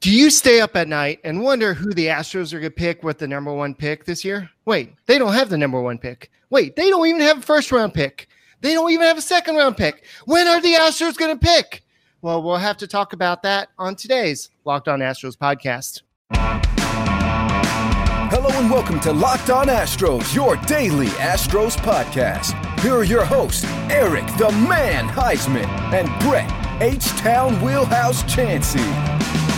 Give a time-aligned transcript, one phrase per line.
[0.00, 3.02] Do you stay up at night and wonder who the Astros are going to pick
[3.02, 4.48] with the number one pick this year?
[4.64, 6.30] Wait, they don't have the number one pick.
[6.48, 8.26] Wait, they don't even have a first round pick.
[8.62, 10.04] They don't even have a second round pick.
[10.24, 11.84] When are the Astros going to pick?
[12.22, 16.00] Well, we'll have to talk about that on today's Locked On Astros podcast.
[18.32, 22.54] Hello and welcome to Locked On Astros, your daily Astros podcast.
[22.80, 29.49] Here are your hosts, Eric the Man Heisman and Brett H Town Wheelhouse Chansey.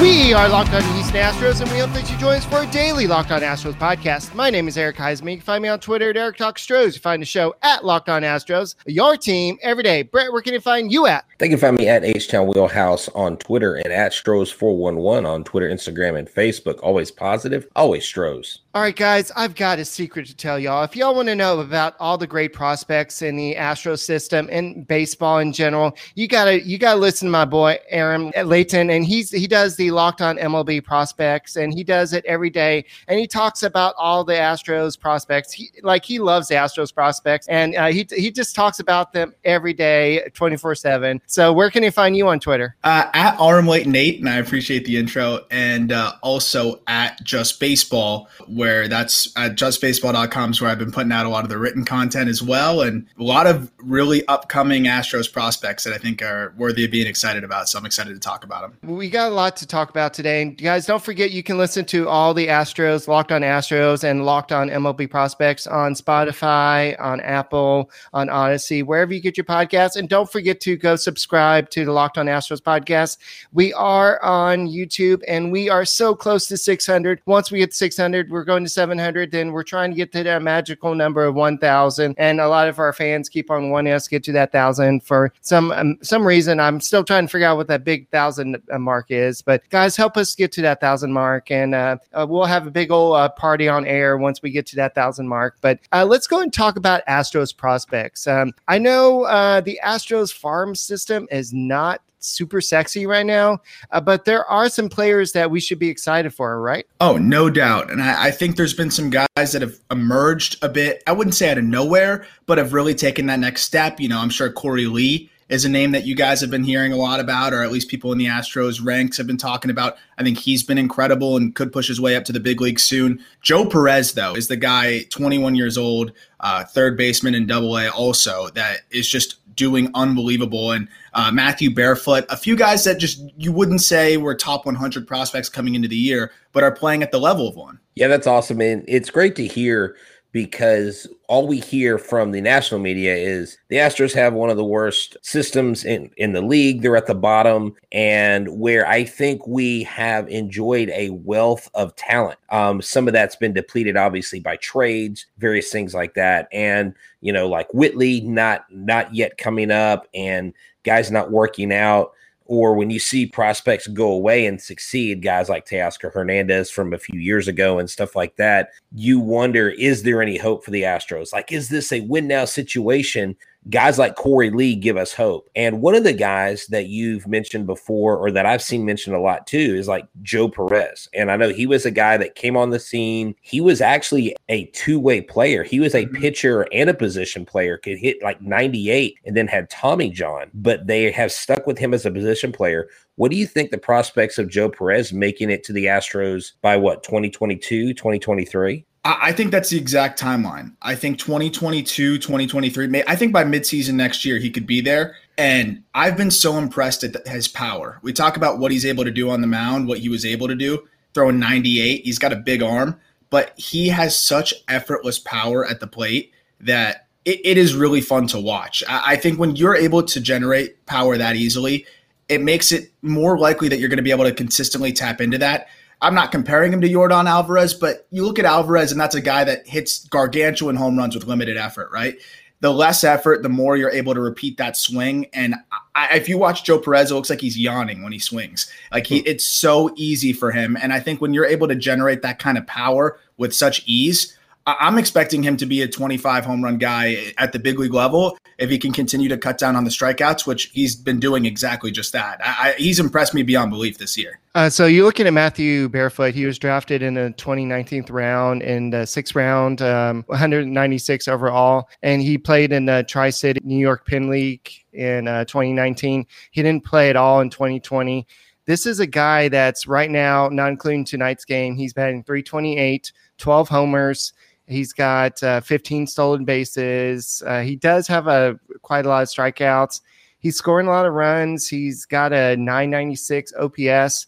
[0.00, 2.66] We are Locked On Houston Astros, and we hope that you join us for a
[2.66, 4.34] daily Locked On Astros podcast.
[4.34, 5.30] My name is Eric Heisman.
[5.30, 6.94] You can find me on Twitter at Eric Talk Stros.
[6.94, 10.02] You find the show at Locked On Astros, your team every day.
[10.02, 11.24] Brett, where can you find you at?
[11.44, 15.68] They can find me at H Town Wheelhouse on Twitter and at Stros411 on Twitter,
[15.68, 16.78] Instagram, and Facebook.
[16.82, 18.60] Always positive, always Stros.
[18.74, 20.82] All right, guys, I've got a secret to tell y'all.
[20.82, 24.84] If y'all want to know about all the great prospects in the Astro system and
[24.88, 29.30] baseball in general, you gotta you gotta listen to my boy Aaron Layton, and he's
[29.30, 33.28] he does the Locked On MLB prospects, and he does it every day, and he
[33.28, 35.52] talks about all the Astros prospects.
[35.52, 39.74] He like he loves Astros prospects, and uh, he he just talks about them every
[39.74, 41.20] day, twenty four seven.
[41.34, 42.76] So where can he find you on Twitter?
[42.84, 47.60] Uh, at RM Layton Nate, and I appreciate the intro, and uh, also at Just
[47.60, 48.28] Baseball.
[48.46, 51.58] Where where that's at justbaseball.com is where I've been putting out a lot of the
[51.58, 56.22] written content as well, and a lot of really upcoming Astros prospects that I think
[56.22, 57.68] are worthy of being excited about.
[57.68, 58.96] So I'm excited to talk about them.
[58.96, 60.42] We got a lot to talk about today.
[60.42, 64.24] And guys, don't forget you can listen to all the Astros, Locked on Astros, and
[64.24, 69.96] Locked on MLB Prospects on Spotify, on Apple, on Odyssey, wherever you get your podcasts.
[69.96, 73.18] And don't forget to go subscribe to the Locked on Astros podcast.
[73.52, 77.20] We are on YouTube and we are so close to 600.
[77.26, 80.42] Once we get 600, we're going to 700, then we're trying to get to that
[80.42, 82.14] magical number of 1,000.
[82.18, 85.02] And a lot of our fans keep on wanting us to get to that thousand
[85.02, 86.60] for some um, some reason.
[86.60, 89.42] I'm still trying to figure out what that big thousand uh, mark is.
[89.42, 92.70] But guys, help us get to that thousand mark, and uh, uh, we'll have a
[92.70, 95.56] big old uh, party on air once we get to that thousand mark.
[95.60, 98.26] But uh, let's go and talk about Astros prospects.
[98.26, 103.60] Um, I know uh, the Astros farm system is not super sexy right now.
[103.90, 106.86] Uh, but there are some players that we should be excited for, right?
[107.00, 107.90] Oh, no doubt.
[107.90, 111.34] And I, I, think there's been some guys that have emerged a bit, I wouldn't
[111.34, 114.00] say out of nowhere, but have really taken that next step.
[114.00, 116.92] You know, I'm sure Korey Lee is a name that you guys have been hearing
[116.92, 119.96] a lot about, or at least people in the Astros ranks have been talking about.
[120.16, 122.80] I think he's been incredible and could push his way up to the big league
[122.80, 123.22] soon.
[123.42, 127.88] Joe Perez, though, is the guy, 21 years old, uh, third baseman in Double A,
[127.88, 130.72] also that is just doing unbelievable.
[130.72, 135.06] And uh, Matthew Barefoot, a few guys that just you wouldn't say were top 100
[135.06, 137.78] prospects coming into the year, but are playing at the level of one.
[137.94, 138.60] Yeah, that's awesome.
[138.60, 139.96] And it's great to hear
[140.34, 144.64] because all we hear from the national media is the Astros have one of the
[144.64, 146.82] worst systems in, in the league.
[146.82, 152.40] They're at the bottom, and where I think we have enjoyed a wealth of talent.
[152.50, 156.48] Um, some of that's been depleted, obviously, by trades, various things like that.
[156.52, 160.52] And, you know, like Whitley not not yet coming up and
[160.82, 162.10] guys not working out
[162.46, 166.98] or when you see prospects go away and succeed, guys like Teoscar Hernandez from a
[166.98, 170.82] few years ago and stuff like that, you wonder is there any hope for the
[170.82, 171.32] Astros?
[171.32, 173.36] Like, is this a win now situation
[173.70, 175.48] guys like Korey Lee give us hope.
[175.56, 179.20] And one of the guys that you've mentioned before, or that I've seen mentioned a
[179.20, 181.08] lot too, is like Joe Perez.
[181.14, 183.34] And I know he was a guy that came on the scene.
[183.40, 185.62] He was actually a two way player.
[185.62, 186.20] He was a mm-hmm.
[186.20, 190.86] pitcher and a position player, could hit like 98 and then had Tommy John, but
[190.86, 192.88] they have stuck with him as a position player.
[193.16, 196.76] What do you think the prospects of Joe Perez making it to the Astros by
[196.76, 198.84] what, 2022, 2023?
[199.06, 200.74] I think that's the exact timeline.
[200.80, 205.16] I think 2022, 2023, I think by midseason next year, he could be there.
[205.36, 207.98] And I've been so impressed at his power.
[208.00, 210.48] We talk about what he's able to do on the mound, what he was able
[210.48, 212.02] to do, throwing 98.
[212.02, 212.98] He's got a big arm,
[213.28, 218.26] but he has such effortless power at the plate that it, it is really fun
[218.28, 218.82] to watch.
[218.88, 221.84] I, I think when you're able to generate power that easily,
[222.30, 225.36] it makes it more likely that you're going to be able to consistently tap into
[225.38, 225.68] that
[226.00, 229.20] I'm not comparing him to Yordan Alvarez, but you look at Alvarez, and that's a
[229.20, 232.16] guy that hits gargantuan home runs with limited effort, right?
[232.60, 235.26] The less effort, the more you're able to repeat that swing.
[235.32, 235.54] And
[235.94, 238.72] I, if you watch Joe Perez, it looks like he's yawning when he swings.
[238.92, 239.26] Like he, hmm.
[239.26, 240.76] it's so easy for him.
[240.80, 244.36] And I think when you're able to generate that kind of power with such ease,
[244.66, 248.38] I'm expecting him to be a 25 home run guy at the big league level
[248.58, 251.90] if he can continue to cut down on the strikeouts, which he's been doing exactly
[251.90, 252.40] just that.
[252.44, 254.40] I, I, he's impressed me beyond belief this year.
[254.54, 256.32] Uh, so you're looking at Matthew Barefoot.
[256.34, 262.22] He was drafted in the 2019th round in the sixth round, um, 196 overall, and
[262.22, 266.26] he played in the Tri-City New York Penn League in uh, 2019.
[266.52, 268.26] He didn't play at all in 2020.
[268.66, 273.68] This is a guy that's right now, not including tonight's game, he's batting 328, 12
[273.68, 274.32] homers.
[274.66, 277.42] He's got uh, 15 stolen bases.
[277.46, 280.00] Uh, he does have a quite a lot of strikeouts.
[280.38, 281.68] He's scoring a lot of runs.
[281.68, 284.26] He's got a 996 OPS.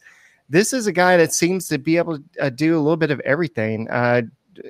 [0.48, 3.10] This is a guy that seems to be able to uh, do a little bit
[3.10, 3.88] of everything.
[3.90, 4.22] Uh,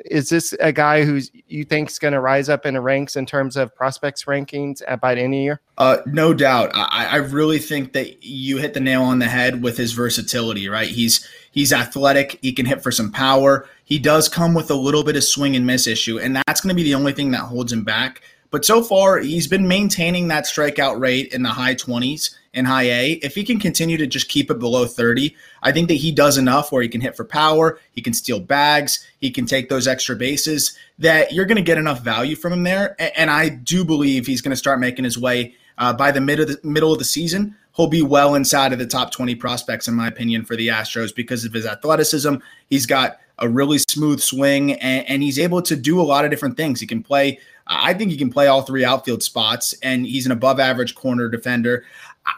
[0.05, 3.17] is this a guy who's you think is going to rise up in the ranks
[3.17, 5.61] in terms of prospects rankings at, by the end of the year?
[5.79, 6.71] Uh, no doubt.
[6.75, 10.69] I, I really think that you hit the nail on the head with his versatility.
[10.69, 10.89] Right?
[10.89, 12.39] He's he's athletic.
[12.43, 13.69] He can hit for some power.
[13.87, 16.71] He does come with a little bit of swing and miss issue, and that's going
[16.71, 18.21] to be the only thing that holds him back.
[18.51, 22.91] But so far, he's been maintaining that strikeout rate in the high 20s in high
[22.91, 23.13] A.
[23.23, 26.37] If he can continue to just keep it below 30, I think that he does
[26.37, 29.87] enough where he can hit for power, he can steal bags, he can take those
[29.87, 32.97] extra bases, that you're going to get enough value from him there.
[33.17, 36.41] And I do believe he's going to start making his way uh, by the, mid
[36.41, 37.55] of the middle of the season.
[37.77, 41.15] He'll be well inside of the top 20 prospects, in my opinion, for the Astros
[41.15, 42.37] because of his athleticism.
[42.69, 46.31] He's got a really smooth swing and, and he's able to do a lot of
[46.31, 46.81] different things.
[46.81, 50.33] He can play I think he can play all three outfield spots, and he's an
[50.33, 51.85] above average corner defender.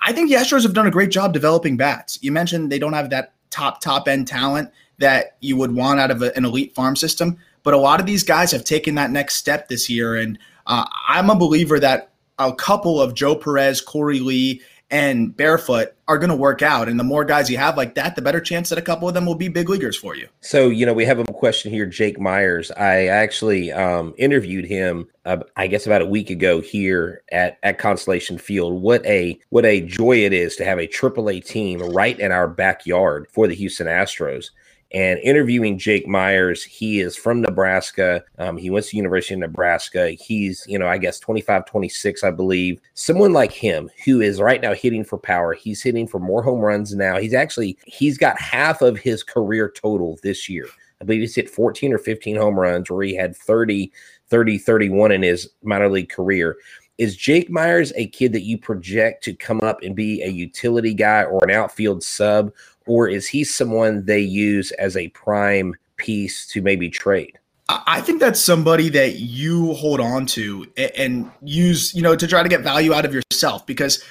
[0.03, 2.19] I think the Astros have done a great job developing bats.
[2.23, 6.11] You mentioned they don't have that top top end talent that you would want out
[6.11, 9.11] of a, an elite farm system, but a lot of these guys have taken that
[9.11, 13.85] next step this year, and uh, I'm a believer that a couple of Joe Perez,
[13.85, 16.88] Korey Lee, and barefoot are going to work out.
[16.88, 19.14] And the more guys you have like that, the better chance that a couple of
[19.14, 20.29] them will be big leaguers for you.
[20.40, 22.70] So, you know, we have a question here, Jake Meyers.
[22.73, 27.79] I actually um, interviewed him, uh, I guess, about a week ago here at, at
[27.79, 28.82] Constellation Field.
[28.82, 32.49] What a what a joy it is to have a AAA team right in our
[32.49, 34.50] backyard for the Houston Astros
[34.93, 36.62] and interviewing Jake Meyers.
[36.64, 38.25] He is from Nebraska.
[38.38, 40.11] Um, he went to University of Nebraska.
[40.11, 42.81] He's, you know, I guess 25, 26, I believe.
[42.94, 45.52] Someone like him who is right now hitting for power.
[45.52, 47.19] He's hitting for more home runs now.
[47.19, 50.67] He's actually, he's got half of his career total this year.
[51.00, 53.93] I believe he's hit 14 or 15 home runs where he had 30,
[54.29, 56.56] 30, 31 in his minor league career.
[56.99, 60.95] Is Jake Meyers a kid that you project to come up and be a utility
[60.95, 62.53] guy or an outfield sub?
[62.89, 67.39] or is he someone they use as a prime piece to maybe trade?
[67.69, 70.67] I think that's somebody that you hold on to
[70.97, 74.03] and use, you know, to try to get value out of yourself because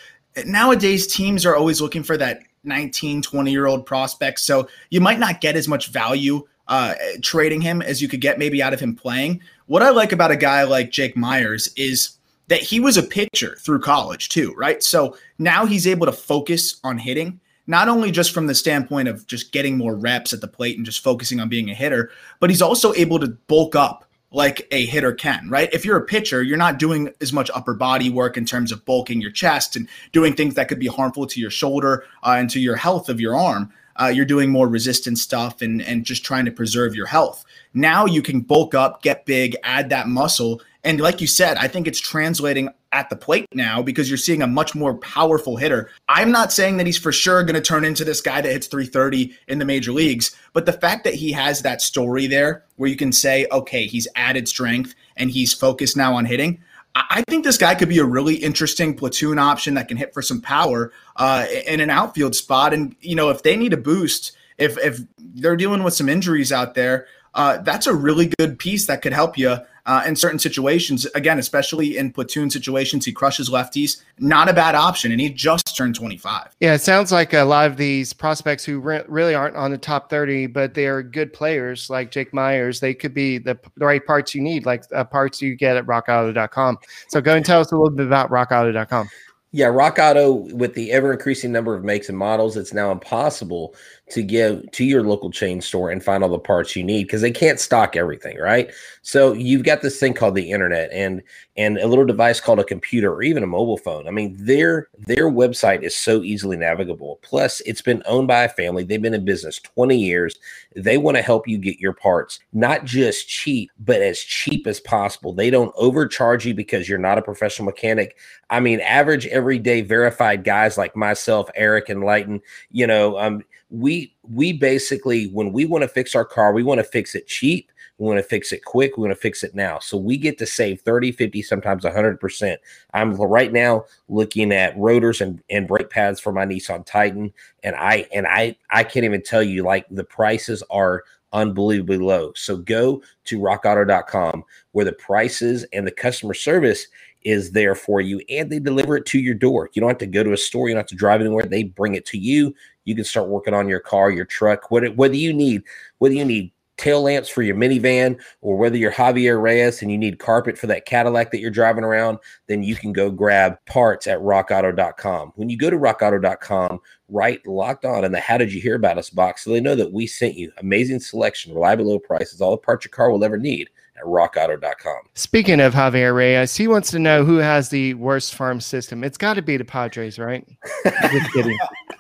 [0.46, 4.40] nowadays teams are always looking for that 19, 20 year old prospect.
[4.42, 6.94] So you might not get as much value uh,
[7.24, 9.42] trading him as you could get maybe out of him playing.
[9.66, 12.17] What I like about a guy like Jake Meyers is
[12.48, 14.82] that he was a pitcher through college too, right?
[14.82, 19.28] So now he's able to focus on hitting not only just from the standpoint of
[19.28, 22.10] just getting more reps at the plate and just focusing on being a hitter,
[22.40, 25.70] but he's also able to bulk up like a hitter can, right?
[25.74, 28.86] If you're a pitcher, you're not doing as much upper body work in terms of
[28.86, 32.50] bulking your chest and doing things that could be harmful to your shoulder uh, and
[32.50, 33.72] to your health of your arm.
[34.00, 37.44] Uh, you're doing more resistant stuff and and just trying to preserve your health.
[37.74, 41.68] Now you can bulk up, get big, add that muscle, and like you said, I
[41.68, 45.90] think it's translating at the plate now because you're seeing a much more powerful hitter.
[46.08, 48.68] I'm not saying that he's for sure going to turn into this guy that hits
[48.68, 52.90] 330 in the major leagues, but the fact that he has that story there where
[52.90, 56.60] you can say, okay, he's added strength and he's focused now on hitting.
[56.96, 60.22] I think this guy could be a really interesting platoon option that can hit for
[60.22, 62.74] some power uh, in an outfield spot.
[62.74, 66.52] And you know, if they need a boost, if if they're dealing with some injuries
[66.52, 70.38] out there, uh, that's a really good piece that could help you uh, in certain
[70.38, 71.06] situations.
[71.16, 74.04] Again, especially in platoon situations, he crushes lefties.
[74.20, 76.56] Not a bad option, and he just turned 25.
[76.60, 79.78] Yeah, it sounds like a lot of these prospects who re- really aren't on the
[79.78, 82.80] top 30, but they are good players like Jake Meyers.
[82.80, 85.86] They could be the, the right parts you need, like uh, parts you get at
[85.86, 86.78] rockauto.com.
[87.08, 89.10] So go and tell us a little bit about rockauto.com.
[89.54, 93.74] Yeah, Rock Auto, with the ever increasing number of makes and models, it's now impossible
[94.10, 97.22] to give to your local chain store and find all the parts you need because
[97.22, 98.72] they can't stock everything, right?
[99.02, 101.22] So you've got this thing called the internet and
[101.58, 104.08] and a little device called a computer or even a mobile phone.
[104.08, 107.20] I mean, their their website is so easily navigable.
[107.22, 108.84] Plus, it's been owned by a family.
[108.84, 110.38] They've been in business 20 years.
[110.76, 114.80] They want to help you get your parts not just cheap, but as cheap as
[114.80, 115.34] possible.
[115.34, 118.18] They don't overcharge you because you're not a professional mechanic.
[118.50, 124.16] I mean, average everyday verified guys like myself, Eric and Layton, you know, um we
[124.24, 127.72] we basically when we want to fix our car, we want to fix it cheap
[127.98, 128.96] We want to fix it quick.
[128.96, 129.80] We want to fix it now.
[129.80, 132.58] So we get to save 30, 50, sometimes 100%.
[132.94, 137.34] I'm right now looking at rotors and, and brake pads for my Nissan Titan.
[137.64, 142.34] And I, and I, I can't even tell you like the prices are unbelievably low.
[142.36, 146.88] So go to rockauto.com where the prices and the customer service
[147.24, 149.70] is there for you and they deliver it to your door.
[149.74, 151.46] You don't have to go to a store, you don't have to drive anywhere.
[151.46, 152.56] They bring it to you.
[152.88, 155.64] You can start working on your car, your truck, whether, whether you need,
[155.98, 159.98] whether you need tail lamps for your minivan or whether you're Javier Reyes and you
[159.98, 164.08] need carpet for that Cadillac that you're driving around, then you can go grab parts
[164.08, 165.34] at rockauto.com.
[165.36, 166.80] When you go to rockauto.com,
[167.10, 169.76] write locked on in the how did you hear about us box so they know
[169.76, 173.26] that we sent you amazing selection, reliable low prices, all the parts your car will
[173.26, 175.02] ever need at rockauto.com.
[175.16, 179.04] Speaking of Javier Reyes, he wants to know who has the worst farm system.
[179.04, 180.48] It's got to be the Padres, right?
[180.86, 181.58] Just kidding.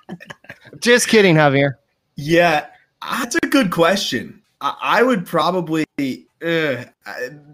[0.82, 1.74] Just kidding, Javier.
[2.16, 2.68] Yeah,
[3.02, 4.42] that's a good question.
[4.60, 6.86] I, would probably uh,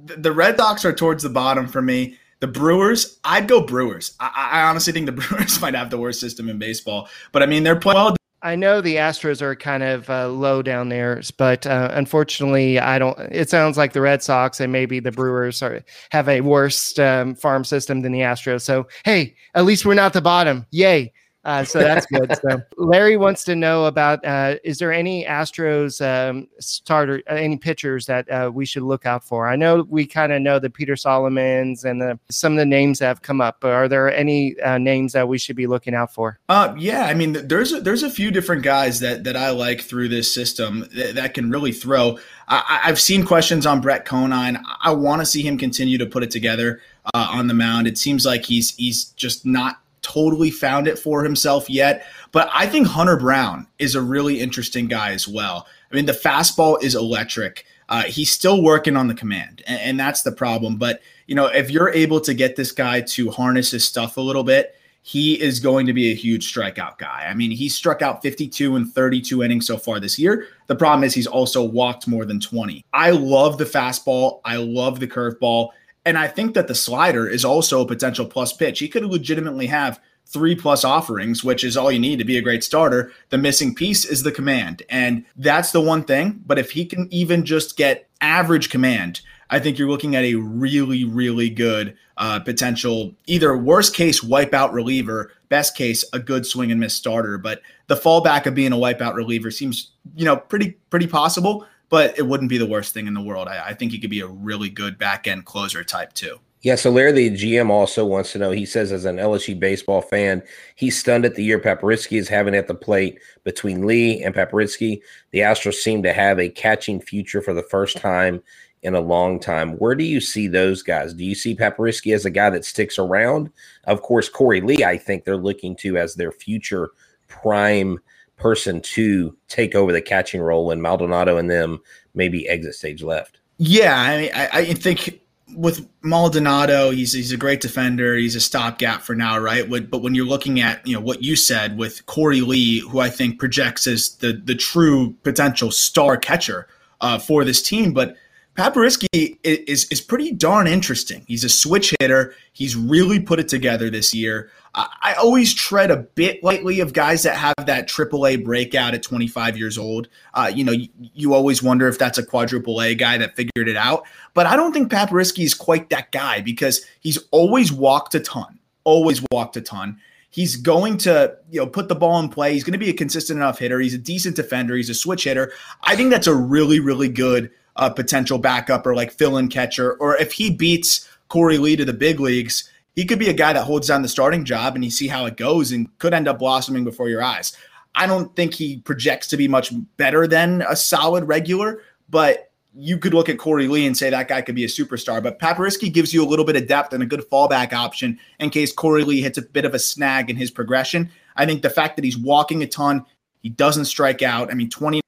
[0.06, 2.18] the Red Sox are towards the bottom for me.
[2.40, 4.16] The Brewers, I'd go Brewers.
[4.20, 7.46] I, I honestly think the Brewers might have the worst system in baseball, but I
[7.46, 8.16] mean they're playing well.
[8.42, 13.00] I know the Astros are kind of uh, low down there, but uh, unfortunately, I
[13.00, 13.18] don't.
[13.32, 17.36] It sounds like the Red Sox and maybe the Brewers are have a worse um,
[17.36, 18.62] farm system than the Astros.
[18.62, 20.66] So hey, at least we're not the bottom.
[20.72, 21.14] Yay!
[21.46, 22.36] Uh, so that's good.
[22.42, 27.58] so Larry wants to know about: uh, Is there any Astros um, starter, uh, any
[27.58, 29.48] pitchers that uh, we should look out for?
[29.48, 33.00] I know we kind of know the Peter Solomons and the, some of the names
[33.00, 35.94] that have come up, but are there any uh, names that we should be looking
[35.94, 36.40] out for?
[36.48, 39.82] Uh, yeah, I mean, there's a, there's a few different guys that that I like
[39.82, 42.20] through this system that, that can really throw.
[42.48, 44.64] I, have seen questions on Brett Conine.
[44.82, 46.82] I want to see him continue to put it together
[47.14, 47.88] on the mound.
[47.88, 52.06] It seems like he's he's just not totally found it for himself yet.
[52.32, 55.68] But I think Hunter Brown is a really interesting guy as well.
[55.92, 57.66] I mean, the fastball is electric.
[57.90, 60.78] Uh, he's still working on the command, and, and that's the problem.
[60.78, 64.22] But you know, if you're able to get this guy to harness his stuff a
[64.22, 67.28] little bit, he is going to be a huge strikeout guy.
[67.30, 70.48] I mean, he's struck out 52 and 32 innings so far this year.
[70.68, 72.86] The problem is he's also walked more than 20.
[72.94, 74.40] I love the fastball.
[74.46, 75.70] I love the curveball.
[76.06, 78.80] And I think that the slider is also a potential plus pitch.
[78.80, 82.42] He could legitimately have three plus offerings, which is all you need to be a
[82.42, 83.12] great starter.
[83.30, 84.84] The missing piece is the command.
[84.90, 86.42] And that's the one thing.
[86.46, 90.36] But if he can even just get average command, I think you're looking at a
[90.36, 96.72] really, really good uh, potential, either worst case wipeout reliever, best case a good swing
[96.72, 97.38] and miss starter.
[97.38, 102.18] But the fallback of being a wipeout reliever seems, you know, pretty pretty possible but
[102.18, 103.48] it wouldn't be the worst thing in the world.
[103.48, 106.40] I, I think he could be a really good back end closer type too.
[106.64, 108.50] Yeah, so Larry, the GM, also wants to know.
[108.50, 110.42] He says, as an LSU baseball fan,
[110.74, 115.02] he's stunned at the year Papierski is having at the plate between Lee and Papierski.
[115.30, 118.42] The Astros seem to have a catching future for the first time
[118.82, 119.74] in a long time.
[119.74, 121.14] Where do you see those guys?
[121.14, 123.52] Do you see Papierski as a guy that sticks around?
[123.84, 126.90] Of course, Korey Lee, I think they're looking to as their future
[127.28, 128.00] prime
[128.38, 131.82] person to take over the catching role when Maldonado and them
[132.14, 133.40] maybe exit stage left.
[133.58, 135.22] Yeah, I mean, I, I think
[135.56, 138.16] with Maldonado, he's he's a great defender.
[138.16, 139.70] He's a stopgap for now, right?
[139.70, 143.10] But when you're looking at you know what you said with Korey Lee, who I
[143.10, 146.68] think projects as the the true potential star catcher
[147.02, 148.16] uh, for this team, but
[148.56, 151.24] Papierski is is pretty darn interesting.
[151.28, 152.36] He's a switch hitter.
[152.54, 154.52] He's really put it together this year.
[154.76, 159.56] I always tread a bit lightly of guys that have that AAA breakout at 25
[159.56, 160.08] years old.
[160.34, 163.68] Uh, you know, you, you, always wonder if that's a quadruple A guy that figured
[163.68, 164.04] it out.
[164.34, 168.58] But I don't think Papierski is quite that guy because he's always walked a ton,
[168.84, 170.00] always walked a ton.
[170.32, 172.54] He's going to, you know, put the ball in play.
[172.54, 173.80] He's going to be a consistent enough hitter.
[173.80, 174.76] He's a decent defender.
[174.76, 175.52] He's a switch hitter.
[175.84, 179.94] I think that's a really, really good uh, potential backup or like fill-in catcher.
[179.94, 183.54] Or if he beats Korey Lee to the big leagues– he could be a guy
[183.54, 186.28] that holds down the starting job and you see how it goes and could end
[186.28, 187.56] up blossoming before your eyes.
[187.96, 192.98] I don't think he projects to be much better than a solid regular, but you
[192.98, 195.22] could look at Korey Lee and say that guy could be a superstar.
[195.22, 198.50] But Papierski gives you a little bit of depth and a good fallback option in
[198.50, 201.12] case Korey Lee hits a bit of a snag in his progression.
[201.36, 203.06] I think the fact that he's walking a ton,
[203.42, 204.50] he doesn't strike out.
[204.50, 205.04] I mean, 29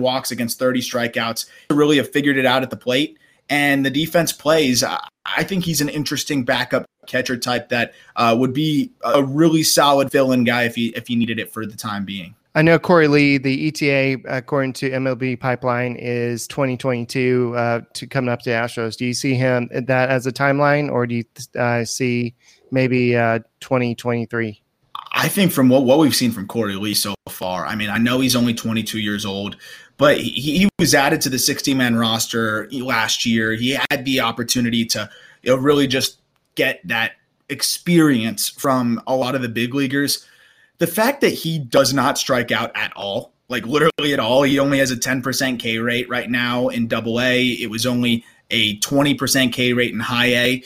[0.00, 3.18] walks against 30 strikeouts, really have figured it out at the plate.
[3.48, 4.84] And the defense plays.
[4.84, 10.10] I think he's an interesting backup catcher type that uh, would be a really solid
[10.10, 12.34] fill-in guy if he if he needed it for the time being.
[12.56, 18.30] I know Korey Lee, the ETA according to MLB Pipeline is 2022 uh, to coming
[18.30, 18.96] up to Astros.
[18.96, 21.24] Do you see him that as a timeline, or do you
[21.60, 22.34] uh, see
[22.70, 24.62] maybe uh, 2023?
[25.12, 27.98] I think from what, what we've seen from Korey Lee so far, I mean, I
[27.98, 29.56] know he's only 22 years old,
[29.98, 33.52] but he, he was added to the 60 man roster last year.
[33.52, 35.10] He had the opportunity to
[35.42, 36.20] you know, really just
[36.56, 37.12] get that
[37.48, 40.26] experience from a lot of the big leaguers.
[40.78, 44.58] The fact that he does not strike out at all, like literally at all, he
[44.58, 47.44] only has a 10% K rate right now in double A.
[47.44, 50.62] It was only a 20% K rate in high A.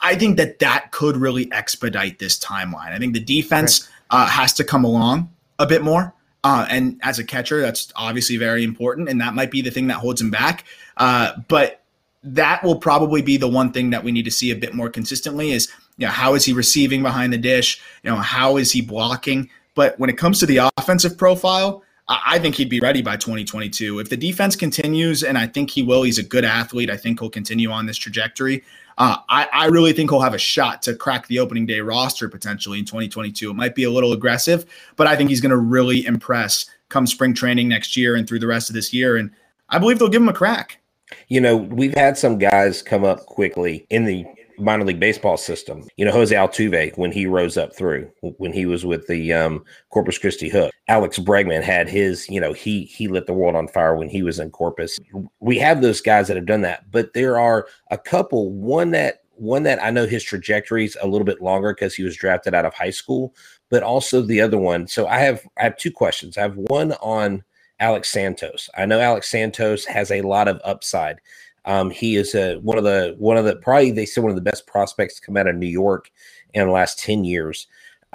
[0.00, 2.92] I think that that could really expedite this timeline.
[2.92, 4.22] I think the defense right.
[4.22, 6.14] uh, has to come along a bit more.
[6.44, 9.88] Uh, and as a catcher, that's obviously very important, and that might be the thing
[9.88, 10.64] that holds him back.
[10.96, 11.77] Uh, but
[12.22, 14.90] that will probably be the one thing that we need to see a bit more
[14.90, 18.72] consistently is you know how is he receiving behind the dish you know how is
[18.72, 23.02] he blocking but when it comes to the offensive profile I think he'd be ready
[23.02, 23.98] by 2022.
[23.98, 26.88] If the defense continues, and I think he will, he's a good athlete.
[26.88, 28.64] I think he'll continue on this trajectory.
[28.96, 32.28] Uh, I, I, really think he'll have a shot to crack the opening day roster
[32.28, 33.50] potentially in 2022.
[33.50, 34.64] It might be a little aggressive,
[34.96, 38.40] but I think he's going to really impress come spring training next year and through
[38.40, 39.16] the rest of this year.
[39.18, 39.30] And
[39.68, 40.80] I believe they'll give him a crack.
[41.28, 44.24] You know, we've had some guys come up quickly in the
[44.58, 45.84] minor league baseball system.
[45.96, 49.64] You know, Jose Altuve when he rose up through when he was with the um,
[49.90, 50.72] Corpus Christi Hook.
[50.88, 52.28] Alex Bregman had his.
[52.28, 54.98] You know, he he lit the world on fire when he was in Corpus.
[55.40, 58.52] We have those guys that have done that, but there are a couple.
[58.52, 62.02] One that one that I know his trajectory is a little bit longer because he
[62.02, 63.34] was drafted out of high school,
[63.70, 64.86] but also the other one.
[64.88, 66.36] So I have I have two questions.
[66.36, 67.44] I have one on
[67.80, 68.68] Alex Santos.
[68.76, 71.20] I know Alex Santos has a lot of upside.
[71.64, 74.36] Um, he is a, one of the one of the probably they say one of
[74.36, 76.10] the best prospects to come out of New York
[76.54, 77.66] in the last ten years.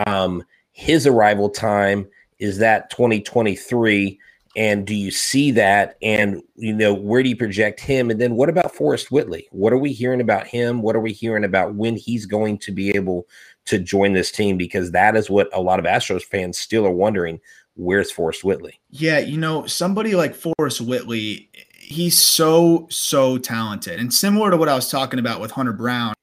[0.07, 2.07] Um, his arrival time
[2.39, 4.19] is that 2023
[4.55, 5.97] and do you see that?
[6.01, 8.11] And you know where do you project him?
[8.11, 9.47] And then what about Forrest Whitley?
[9.51, 10.81] What are we hearing about him?
[10.81, 13.27] What are we hearing about when he's going to be able
[13.65, 14.57] to join this team?
[14.57, 17.39] Because that is what a lot of Astros fans still are wondering
[17.75, 18.79] where's Forrest Whitley?
[18.89, 21.49] Yeah you know somebody like Forrest Whitley
[21.79, 23.99] he's so so talented.
[23.99, 26.13] And similar to what i was talking about with hunter brown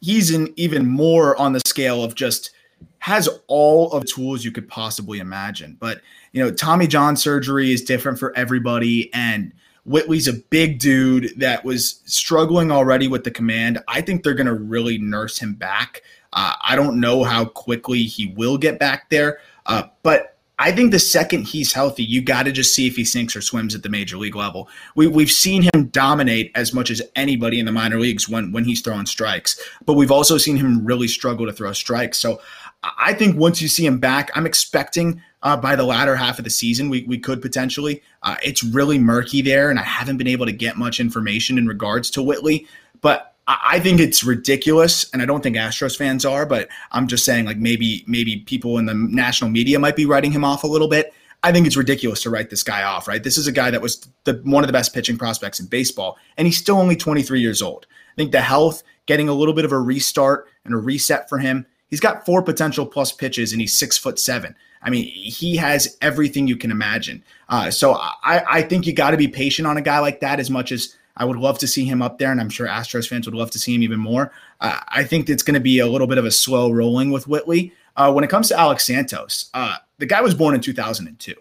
[0.00, 2.50] he's in even more on the scale of just
[2.98, 5.76] has all of the tools you could possibly imagine.
[5.80, 6.00] But
[6.32, 9.52] you know tommy john surgery is different for everybody and
[9.84, 13.78] whitley's a big dude that was struggling already with the command.
[13.88, 16.02] I think they're going to really nurse him back.
[16.32, 20.90] Uh, i don't know how quickly he will get back there uh, but I think
[20.90, 23.82] the second he's healthy, you got to just see if he sinks or swims at
[23.82, 24.68] the major league level.
[24.94, 28.64] We, we've seen him dominate as much as anybody in the minor leagues when, when
[28.64, 32.16] he's throwing strikes, but we've also seen him really struggle to throw strikes.
[32.18, 32.40] So
[32.82, 36.44] I think once you see him back, I'm expecting uh, by the latter half of
[36.44, 38.02] the season, we, we could potentially.
[38.22, 41.66] Uh, it's really murky there, and I haven't been able to get much information in
[41.66, 42.66] regards to Whitley.
[43.02, 47.24] But I think it's ridiculous, and I don't think Astros fans are, but I'm just
[47.24, 50.66] saying, like maybe maybe people in the national media might be writing him off a
[50.66, 51.14] little bit.
[51.44, 53.22] I think it's ridiculous to write this guy off, right?
[53.22, 56.18] This is a guy that was the one of the best pitching prospects in baseball,
[56.36, 57.86] and he's still only 23 years old.
[57.90, 61.38] I think the health, getting a little bit of a restart and a reset for
[61.38, 61.66] him.
[61.88, 64.56] He's got four potential plus pitches, and he's six foot seven.
[64.82, 67.22] I mean, he has everything you can imagine.
[67.48, 70.40] Uh, so I, I think you got to be patient on a guy like that
[70.40, 73.08] as much as I would love to see him up there, and I'm sure Astros
[73.08, 74.32] fans would love to see him even more.
[74.60, 77.26] Uh, I think it's going to be a little bit of a slow rolling with
[77.26, 77.72] Whitley.
[77.96, 81.34] Uh, when it comes to Alex Santos, uh, the guy was born in 2002,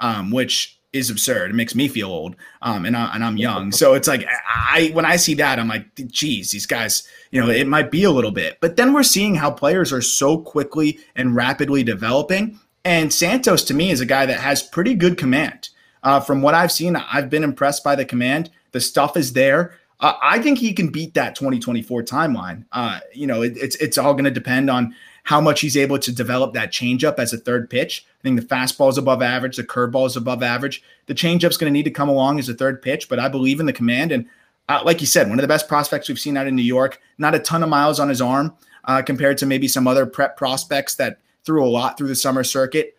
[0.00, 1.50] um, which is absurd.
[1.50, 3.72] It makes me feel old, um, and, I, and I'm young.
[3.72, 7.50] So it's like I when I see that, I'm like, geez, these guys, you know,
[7.50, 8.58] it might be a little bit.
[8.60, 12.58] But then we're seeing how players are so quickly and rapidly developing.
[12.84, 15.68] And Santos, to me, is a guy that has pretty good command.
[16.02, 18.50] Uh, from what I've seen, I've been impressed by the command.
[18.72, 19.78] The stuff is there.
[20.00, 22.64] Uh, I think he can beat that 2024 timeline.
[22.72, 25.98] Uh, you know, it, it's it's all going to depend on how much he's able
[25.98, 28.06] to develop that changeup as a third pitch.
[28.20, 30.82] I think the fastball is above average, the curveball is above average.
[31.06, 33.60] The changeup's going to need to come along as a third pitch, but I believe
[33.60, 34.12] in the command.
[34.12, 34.26] And
[34.68, 37.00] uh, like you said, one of the best prospects we've seen out in New York.
[37.18, 38.54] Not a ton of miles on his arm
[38.84, 42.44] uh, compared to maybe some other prep prospects that threw a lot through the summer
[42.44, 42.96] circuit.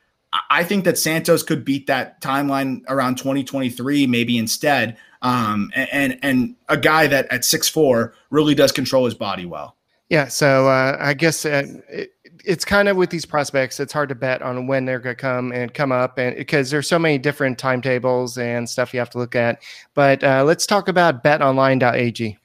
[0.50, 4.98] I think that Santos could beat that timeline around 2023, maybe instead.
[5.22, 9.76] Um, and and a guy that at six four really does control his body well.
[10.10, 14.10] Yeah, so uh, I guess uh, it, it's kind of with these prospects, it's hard
[14.10, 16.98] to bet on when they're going to come and come up, and because there's so
[16.98, 19.62] many different timetables and stuff you have to look at.
[19.94, 22.38] But uh, let's talk about BetOnline.ag.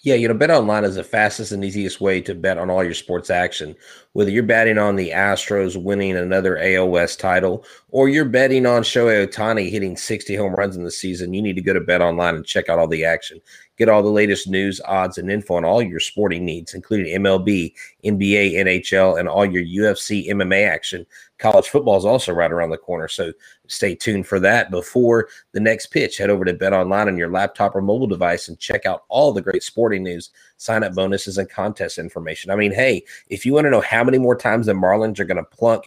[0.00, 2.94] Yeah, you know, BetOnline is the fastest and easiest way to bet on all your
[2.94, 3.76] sports action.
[4.14, 9.26] Whether you're betting on the Astros winning another AOS title or you're betting on Shohei
[9.26, 12.36] Ohtani hitting 60 home runs in the season, you need to go to Bet Online
[12.36, 13.40] and check out all the action.
[13.78, 17.72] Get all the latest news, odds, and info on all your sporting needs, including MLB,
[18.04, 21.06] NBA, NHL, and all your UFC MMA action.
[21.38, 23.32] College football is also right around the corner, so
[23.66, 24.70] stay tuned for that.
[24.70, 28.48] Before the next pitch, head over to Bet Online on your laptop or mobile device
[28.48, 30.30] and check out all the great sporting news,
[30.62, 32.50] sign up bonuses, and contest information.
[32.50, 35.24] I mean, hey, if you want to know how many more times the Marlins are
[35.24, 35.84] going to plunk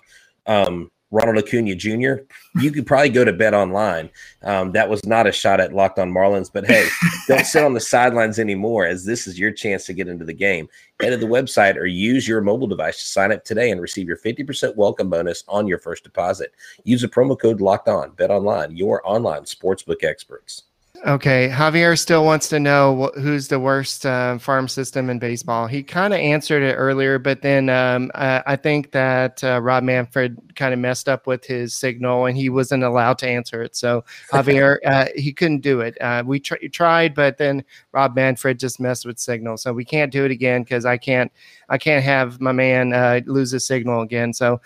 [0.48, 2.24] um, Ronald Acuna Jr.,
[2.56, 4.10] you could probably go to Bet Online.
[4.44, 6.88] Um, that was not a shot at Locked On Marlins, but hey,
[7.28, 10.34] don't sit on the sidelines anymore, as this is your chance to get into the
[10.34, 10.68] game.
[11.00, 14.08] Head to the website or use your mobile device to sign up today and receive
[14.08, 16.54] your 50% welcome bonus on your first deposit.
[16.84, 18.12] Use the promo code Locked On.
[18.12, 20.64] Bet Online, your online sportsbook experts.
[21.04, 25.68] Okay, Javier still wants to know wh- who's the worst uh, farm system in baseball.
[25.68, 29.84] He kind of answered it earlier, but then um, uh, I think that uh, Rob
[29.84, 33.76] Manfred kind of messed up with his signal, and he wasn't allowed to answer it.
[33.76, 36.00] So Javier, uh, he couldn't do it.
[36.00, 40.12] Uh, we tr- tried, but then Rob Manfred just messed with signal, so we can't
[40.12, 41.32] do it again because I can't.
[41.68, 44.34] I can't have my man uh, lose a signal again.
[44.34, 44.62] So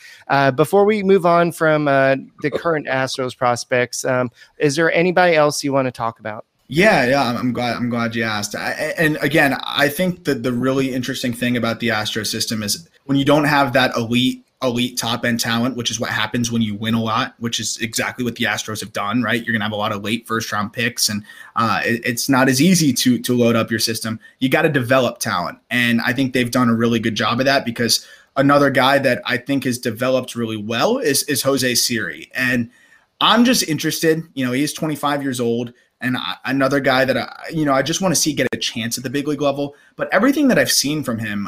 [0.57, 5.71] before we move on from the current Astros prospects, um, is there anybody else you
[5.71, 6.45] want to talk about?
[6.71, 7.77] Yeah, yeah, I'm glad.
[7.77, 8.55] I'm glad you asked.
[8.55, 12.87] I, and again, I think that the really interesting thing about the Astro system is
[13.05, 16.61] when you don't have that elite, elite top end talent, which is what happens when
[16.61, 19.23] you win a lot, which is exactly what the Astros have done.
[19.23, 21.23] Right, you're gonna have a lot of late first round picks, and
[21.55, 24.19] uh, it, it's not as easy to to load up your system.
[24.37, 27.47] You got to develop talent, and I think they've done a really good job of
[27.47, 28.05] that because
[28.35, 32.69] another guy that I think has developed really well is is Jose Siri, and
[33.21, 34.21] I'm just interested.
[34.35, 38.01] You know, he's 25 years old and another guy that I, you know, I just
[38.01, 39.75] want to see get a chance at the big league level.
[39.95, 41.47] But everything that I've seen from him,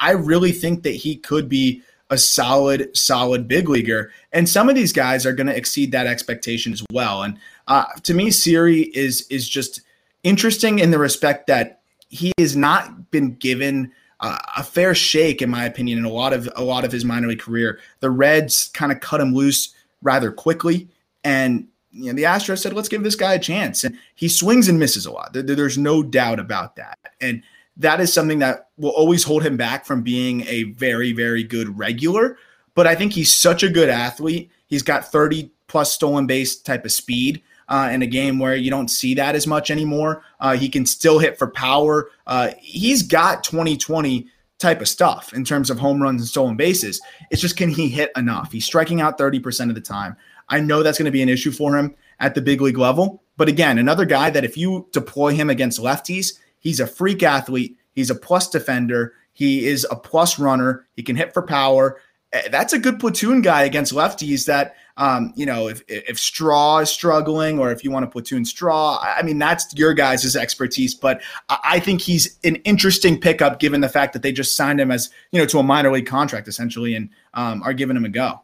[0.00, 4.10] I really think that he could be a solid, solid big leaguer.
[4.32, 7.22] And some of these guys are going to exceed that expectation as well.
[7.22, 9.82] And uh, to me, Siri is is just
[10.22, 15.48] interesting in the respect that he has not been given uh, a fair shake, in
[15.48, 17.78] my opinion, in a lot of a lot of his minor league career.
[18.00, 20.88] The Reds kind of cut him loose rather quickly,
[21.22, 23.84] and you know, the Astros said, let's give this guy a chance.
[23.84, 25.32] And he swings and misses a lot.
[25.32, 26.98] There, there's no doubt about that.
[27.20, 27.42] And
[27.76, 31.78] that is something that will always hold him back from being a very, very good
[31.78, 32.36] regular.
[32.74, 34.50] But I think he's such a good athlete.
[34.66, 37.42] He's got 30 plus stolen base type of speed.
[37.68, 40.84] Uh, in a game where you don't see that as much anymore, uh, he can
[40.84, 42.10] still hit for power.
[42.26, 44.26] Uh, he's got 2020
[44.58, 47.00] type of stuff in terms of home runs and stolen bases.
[47.30, 48.52] It's just can he hit enough?
[48.52, 50.16] He's striking out 30% of the time.
[50.50, 53.22] I know that's going to be an issue for him at the big league level.
[53.36, 57.78] But again, another guy that if you deploy him against lefties, he's a freak athlete.
[57.92, 59.14] He's a plus defender.
[59.32, 60.86] He is a plus runner.
[60.94, 62.00] He can hit for power.
[62.32, 64.46] Eh, that's a good platoon guy against lefties.
[64.46, 68.44] That um, you know, if if Straw is struggling, or if you want to platoon
[68.44, 70.94] Straw, I mean, that's your guys' expertise.
[70.94, 74.90] But I think he's an interesting pickup given the fact that they just signed him
[74.90, 78.10] as you know to a minor league contract essentially, and um, are giving him a
[78.10, 78.42] go.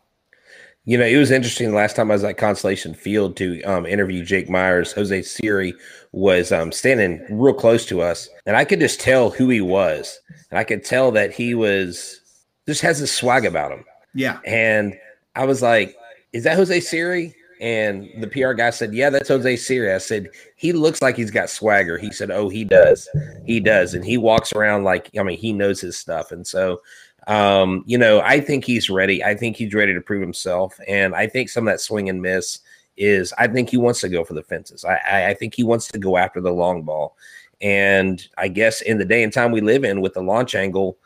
[0.87, 1.71] You know, it was interesting.
[1.71, 5.75] The last time I was at Constellation Field to um, interview Jake Meyers, Jose Siri
[6.13, 10.21] was um, standing real close to us, and I could just tell who he was,
[10.49, 12.21] and I could tell that he was
[12.69, 13.85] just has a swag about him.
[14.15, 14.97] Yeah, and
[15.35, 15.97] I was like,
[16.33, 20.29] "Is that Jose Siri?" And the PR guy said, "Yeah, that's Jose Siri." I said,
[20.55, 23.09] "He looks like he's got swagger." He said, "Oh, he does,
[23.45, 26.81] he does," and he walks around like I mean, he knows his stuff, and so
[27.27, 29.25] um, you know, I think he's ready.
[29.25, 30.79] I think he's ready to prove himself.
[30.87, 32.61] And I think some of that swing and miss
[32.97, 34.85] is I think he wants to go for the fences.
[34.85, 37.17] I, I think he wants to go after the long ball.
[37.61, 40.99] And I guess in the day and time we live in with the launch angle,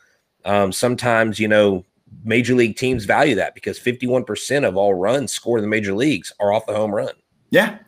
[0.44, 1.84] um, sometimes, you know,
[2.24, 6.32] major league teams value that because 51% of all runs scored in the major leagues
[6.40, 7.14] are off the home run.
[7.50, 7.78] Yeah.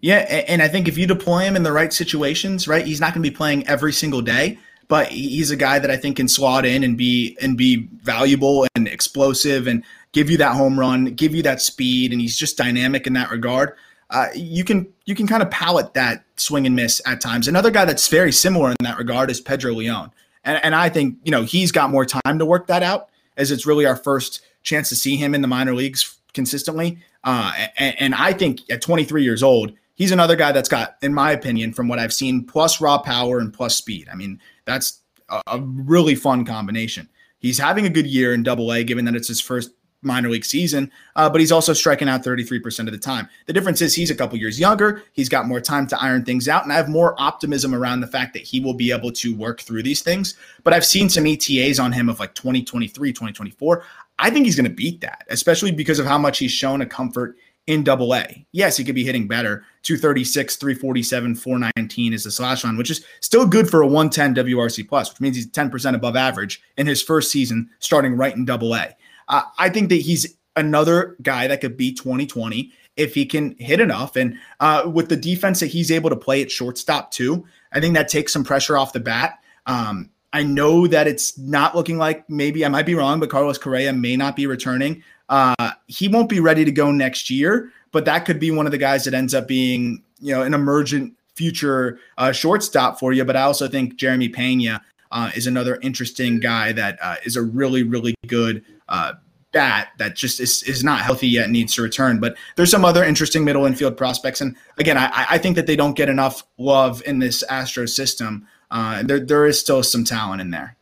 [0.00, 0.18] Yeah.
[0.48, 3.22] And I think if you deploy him in the right situations, right, he's not going
[3.22, 6.64] to be playing every single day but he's a guy that I think can slot
[6.64, 11.34] in and be and be valuable and explosive and give you that home run, give
[11.34, 13.74] you that speed, and he's just dynamic in that regard.
[14.10, 17.48] Uh, you can you can kind of palette that swing and miss at times.
[17.48, 20.10] Another guy that's very similar in that regard is Pedro Leon,
[20.44, 23.50] and, and I think you know he's got more time to work that out as
[23.50, 26.98] it's really our first chance to see him in the minor leagues consistently.
[27.22, 31.14] Uh, and, and I think at 23 years old, he's another guy that's got, in
[31.14, 34.08] my opinion, from what I've seen, plus raw power and plus speed.
[34.10, 37.08] I mean, that's a, really fun combination.
[37.38, 39.70] He's having a good year in double A, given that it's his first
[40.04, 43.28] minor league season, uh, but he's also striking out 33% of the time.
[43.46, 45.02] The difference is he's a couple years younger.
[45.12, 46.62] He's got more time to iron things out.
[46.62, 49.62] And I have more optimism around the fact that he will be able to work
[49.62, 50.34] through these things.
[50.62, 53.82] But I've seen some ETAs on him of like 2023, 2024.
[54.18, 56.86] I think he's going to beat that, especially because of how much he's shown a
[56.86, 58.46] comfort in double A.
[58.52, 59.64] Yes, he could be hitting better.
[59.82, 64.88] 236, 347, 419 is the slash line, which is still good for a 110 WRC
[64.88, 68.74] plus, which means he's 10% above average in his first season starting right in double
[68.74, 68.94] A.
[69.28, 73.80] Uh, I think that he's another guy that could be 2020 if he can hit
[73.80, 74.16] enough.
[74.16, 77.94] And uh, with the defense that he's able to play at shortstop too, I think
[77.94, 79.38] that takes some pressure off the bat.
[79.66, 83.56] Um, I know that it's not looking like maybe I might be wrong, but Carlos
[83.56, 85.04] Correa may not be returning.
[85.28, 88.72] Uh, he won't be ready to go next year, but that could be one of
[88.72, 93.24] the guys that ends up being, you know, an emergent future uh, shortstop for you.
[93.24, 97.42] But I also think Jeremy Pena uh, is another interesting guy that uh, is a
[97.42, 99.12] really, really good uh,
[99.52, 102.18] bat that just is, is not healthy yet needs to return.
[102.18, 104.40] But there's some other interesting middle infield prospects.
[104.40, 108.48] And again, I, I think that they don't get enough love in this Astro system
[108.70, 110.76] uh, there there is still some talent in there.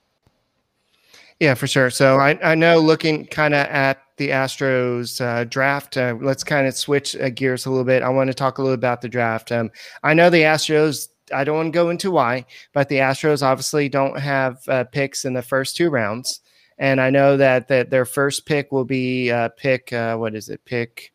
[1.42, 1.90] Yeah, for sure.
[1.90, 6.68] So I, I know looking kind of at the Astros uh, draft, uh, let's kind
[6.68, 8.04] of switch uh, gears a little bit.
[8.04, 9.50] I want to talk a little about the draft.
[9.50, 9.72] Um,
[10.04, 13.88] I know the Astros, I don't want to go into why, but the Astros obviously
[13.88, 16.42] don't have uh, picks in the first two rounds.
[16.78, 20.64] And I know that, that their first pick will be uh, pick, what is it?
[20.64, 21.12] Pick,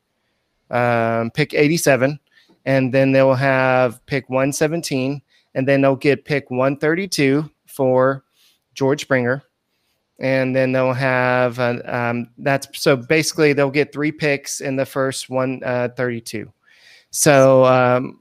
[0.69, 2.19] um, pick 87.
[2.65, 5.21] And then they will have pick 117
[5.55, 8.23] and then they'll get pick 132 for
[8.73, 9.43] George Springer.
[10.19, 14.85] And then they'll have uh, um, that's so basically they'll get three picks in the
[14.85, 16.47] first 132.
[16.47, 16.51] Uh,
[17.11, 18.19] so um,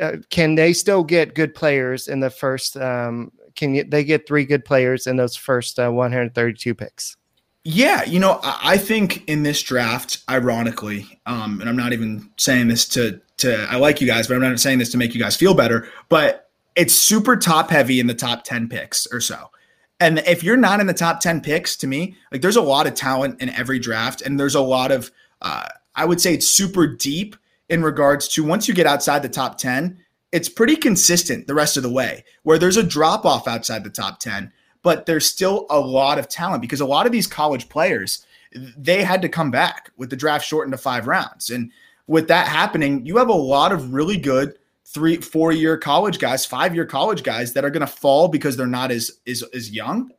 [0.00, 2.76] uh, can they still get good players in the first?
[2.76, 7.16] Um, can they get three good players in those first uh, 132 picks?
[7.64, 12.68] Yeah, you know, I think in this draft, ironically, um, and I'm not even saying
[12.68, 15.20] this to to I like you guys, but I'm not saying this to make you
[15.20, 15.88] guys feel better.
[16.08, 16.47] But
[16.78, 19.50] it's super top heavy in the top 10 picks or so.
[19.98, 22.86] And if you're not in the top 10 picks, to me, like there's a lot
[22.86, 24.22] of talent in every draft.
[24.22, 25.10] And there's a lot of,
[25.42, 27.34] uh, I would say it's super deep
[27.68, 29.98] in regards to once you get outside the top 10,
[30.30, 33.90] it's pretty consistent the rest of the way, where there's a drop off outside the
[33.90, 34.52] top 10,
[34.84, 39.02] but there's still a lot of talent because a lot of these college players, they
[39.02, 41.50] had to come back with the draft shortened to five rounds.
[41.50, 41.72] And
[42.06, 44.56] with that happening, you have a lot of really good
[44.92, 48.56] three, four year college guys, five year college guys that are going to fall because
[48.56, 50.10] they're not as, as, as young.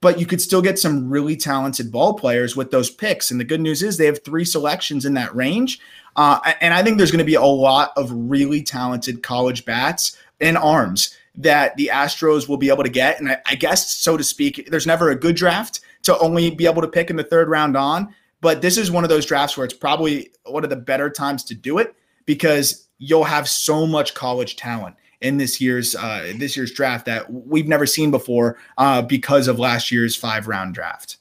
[0.00, 3.30] But you could still get some really talented ball players with those picks.
[3.30, 5.80] And the good news is they have three selections in that range.
[6.14, 10.16] Uh, and I think there's going to be a lot of really talented college bats
[10.40, 13.18] and arms that the Astros will be able to get.
[13.18, 16.66] And I, I guess, so to speak, there's never a good draft to only be
[16.66, 18.14] able to pick in the third round on.
[18.40, 21.42] But this is one of those drafts where it's probably one of the better times
[21.44, 26.56] to do it because you'll have so much college talent in this year's uh, this
[26.56, 31.16] year's draft that we've never seen before uh, because of last year's five round draft.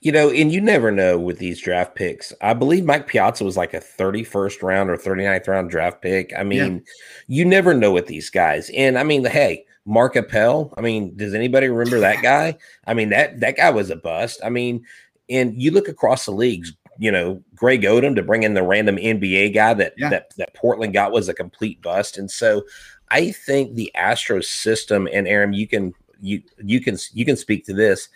[0.00, 2.32] You know, and you never know with these draft picks.
[2.40, 6.32] I believe Mike Piazza was like a 31st round or 39th round draft pick.
[6.38, 6.80] I mean, yeah.
[7.26, 8.70] you never know with these guys.
[8.76, 12.56] And I mean, hey, Mark Appel, I mean, does anybody remember that guy?
[12.86, 14.40] I mean, that that guy was a bust.
[14.44, 14.84] I mean,
[15.28, 18.96] and you look across the leagues, you know, Greg Oden to bring in the random
[18.96, 20.10] NBA guy that yeah.
[20.10, 22.18] that that Portland got was a complete bust.
[22.18, 22.64] And so
[23.10, 27.64] I think the Astros system and Aaron, you can you you can you can speak
[27.66, 28.08] to this.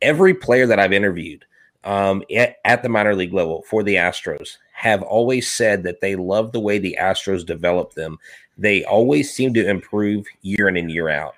[0.00, 1.44] Every player that I've interviewed
[1.84, 6.14] um, at, at the minor league level for the Astros have always said that they
[6.14, 8.18] love the way the Astros develop them.
[8.56, 11.34] They always seem to improve year in and year out.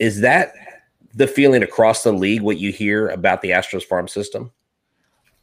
[0.00, 0.52] Is that
[1.14, 2.42] the feeling across the league?
[2.42, 4.50] What you hear about the Astros farm system?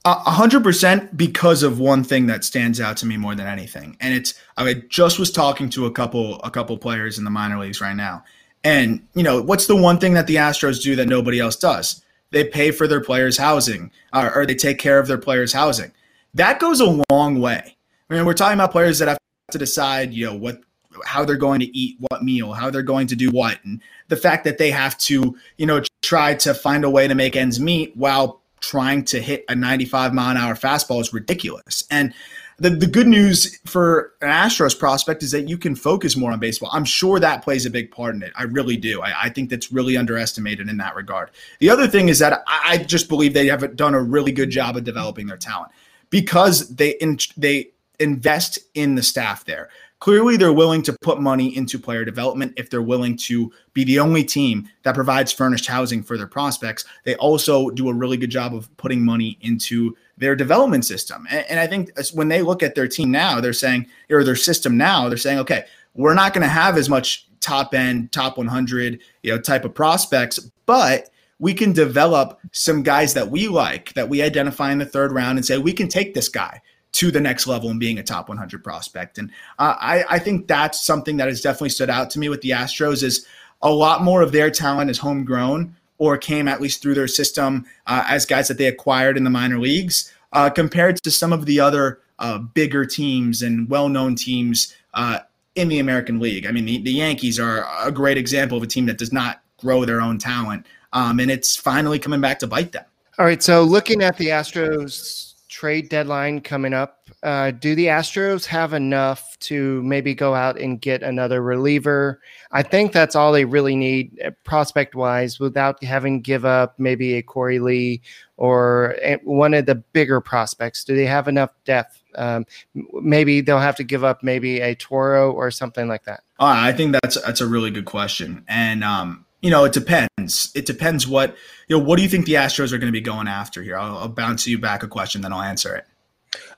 [0.04, 3.98] A hundred percent because of one thing that stands out to me more than anything,
[4.00, 7.60] and it's I just was talking to a couple a couple players in the minor
[7.60, 8.24] leagues right now,
[8.64, 12.04] and you know what's the one thing that the Astros do that nobody else does?
[12.32, 15.92] They pay for their players' housing, or, or they take care of their players' housing.
[16.34, 17.78] That goes a long way.
[18.10, 19.20] I mean, we're talking about players that have
[19.52, 20.62] to decide, you know, what
[21.06, 24.18] how they're going to eat what meal, how they're going to do what, and the
[24.18, 27.60] fact that they have to, you know, try to find a way to make ends
[27.60, 31.84] meet while trying to hit a 95 mile an hour fastball is ridiculous.
[31.92, 32.14] And
[32.58, 36.40] the, the good news for an Astros prospect is that you can focus more on
[36.40, 36.70] baseball.
[36.72, 38.32] I'm sure that plays a big part in it.
[38.36, 39.02] I really do.
[39.02, 41.32] I, I think that's really underestimated in that regard.
[41.60, 44.52] The other thing is that I, I just believe they have done a really good
[44.52, 45.72] job of developing their talent
[46.12, 49.70] because they in, they invest in the staff there.
[50.02, 54.00] Clearly they're willing to put money into player development if they're willing to be the
[54.00, 56.84] only team that provides furnished housing for their prospects.
[57.06, 61.26] They also do a really good job of putting money into their development system.
[61.30, 64.36] And, and I think when they look at their team now, they're saying, or their
[64.36, 68.38] system now, they're saying, okay, we're not going to have as much top end, top
[68.38, 73.94] 100, you know, type of prospects, but we can develop some guys that we like
[73.94, 76.62] that we identify in the third round and say we can take this guy
[76.94, 79.18] to the next level and being a top 100 prospect.
[79.18, 82.42] And uh, I, I think that's something that has definitely stood out to me with
[82.42, 83.26] the Astros is
[83.62, 87.66] a lot more of their talent is homegrown or came at least through their system
[87.88, 91.46] uh, as guys that they acquired in the minor leagues uh, compared to some of
[91.46, 95.20] the other uh, bigger teams and well-known teams uh,
[95.56, 96.46] in the American League.
[96.46, 99.42] I mean, the, the Yankees are a great example of a team that does not
[99.58, 102.86] grow their own talent, um, and it's finally coming back to bite them.
[103.18, 105.31] All right, so looking at the Astros
[105.62, 107.08] trade deadline coming up.
[107.22, 112.20] Uh, do the Astros have enough to maybe go out and get another reliever?
[112.52, 117.14] I think that's all they really need uh, prospect wise without having give up maybe
[117.14, 118.02] a Korey Lee
[118.38, 120.84] or one of the bigger prospects.
[120.84, 122.02] Do they have enough depth?
[122.16, 126.22] Um, maybe they'll have to give up maybe a Toro or something like that.
[126.40, 130.52] Uh, I think that's that's a really good question, and um, you know, it depends.
[130.56, 131.36] It depends what
[131.68, 131.84] you know.
[131.84, 133.78] What do you think the Astros are going to be going after here?
[133.78, 135.86] I'll, I'll bounce you back a question, then I'll answer it.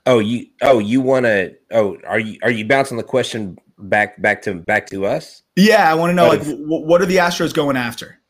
[0.06, 4.20] Oh, you oh you want to oh are you are you bouncing the question back
[4.20, 5.42] back to back to us?
[5.56, 8.20] Yeah, I want to know like if, what are the Astros going after?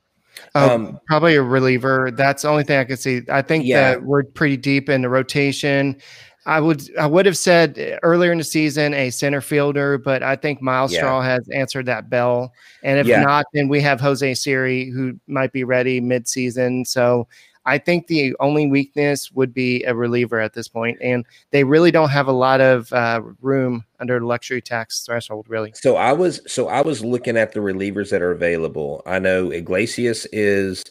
[0.54, 2.10] Um, um, probably a reliever.
[2.12, 3.22] That's the only thing I can see.
[3.28, 3.90] I think yeah.
[3.90, 6.00] that we're pretty deep in the rotation.
[6.46, 10.36] I would I would have said earlier in the season a center fielder, but I
[10.36, 10.98] think Myles yeah.
[10.98, 12.52] Straw has answered that bell.
[12.82, 13.22] And if yeah.
[13.22, 16.86] not, then we have Jose Siri who might be ready midseason.
[16.86, 17.26] So
[17.66, 21.90] I think the only weakness would be a reliever at this point, and they really
[21.90, 25.72] don't have a lot of uh, room under luxury tax threshold, really.
[25.74, 29.02] So I was so I was looking at the relievers that are available.
[29.06, 30.84] I know Iglesias is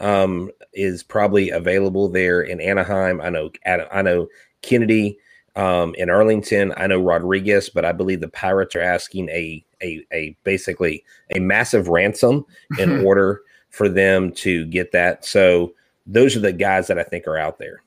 [0.00, 3.22] um, is probably available there in Anaheim.
[3.22, 4.28] I know I know
[4.62, 5.18] Kennedy
[5.56, 6.72] um, in Arlington.
[6.76, 11.40] I know Rodriguez, but I believe the Pirates are asking a a, a basically a
[11.40, 12.44] massive ransom
[12.78, 15.24] in order for them to get that.
[15.24, 15.74] So
[16.06, 17.82] those are the guys that I think are out there.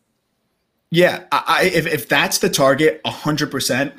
[0.91, 3.93] Yeah, I, if if that's the target, hundred percent,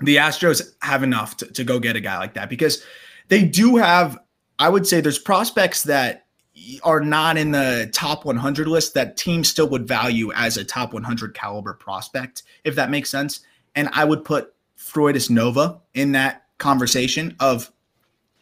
[0.00, 2.84] the Astros have enough to, to go get a guy like that because
[3.28, 4.18] they do have.
[4.58, 6.21] I would say there's prospects that
[6.82, 10.92] are not in the top 100 list that teams still would value as a top
[10.92, 13.40] 100 caliber prospect, if that makes sense.
[13.74, 17.70] And I would put Freudis Nova in that conversation of